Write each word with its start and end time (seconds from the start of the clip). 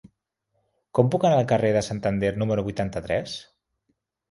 Com 0.99 1.11
puc 1.15 1.27
anar 1.29 1.35
al 1.41 1.51
carrer 1.51 1.71
de 1.77 1.85
Santander 1.89 2.33
número 2.45 2.67
vuitanta-tres? 2.71 3.39